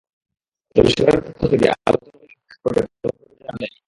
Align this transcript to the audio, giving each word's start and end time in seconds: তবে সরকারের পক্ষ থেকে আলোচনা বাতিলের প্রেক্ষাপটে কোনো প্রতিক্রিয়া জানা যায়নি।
তবে 0.75 0.89
সরকারের 0.91 1.21
পক্ষ 1.27 1.41
থেকে 1.51 1.65
আলোচনা 1.81 2.13
বাতিলের 2.13 2.39
প্রেক্ষাপটে 2.39 2.81
কোনো 2.83 3.09
প্রতিক্রিয়া 3.11 3.39
জানা 3.41 3.57
যায়নি। 3.61 3.79